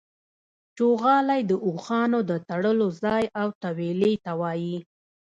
[0.77, 4.77] چوغالی د اوښانو د تړلو ځای او تویلې ته وايي.